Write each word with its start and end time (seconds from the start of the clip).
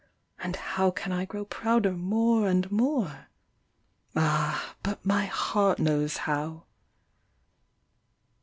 And 0.39 0.55
how 0.55 0.89
can 0.89 1.11
I 1.11 1.25
grow 1.25 1.45
prouder 1.45 1.91
more 1.91 2.47
and 2.47 2.71
more? 2.71 3.27
Ah 4.15 4.73
1 4.83 4.95
but 4.95 5.05
my 5.05 5.27
heart 5.27 5.77
knows 5.77 6.17
how." 6.25 6.63